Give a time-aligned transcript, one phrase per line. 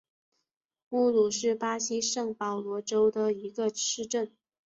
[0.89, 4.31] 乌鲁是巴西圣保罗州的一个市镇。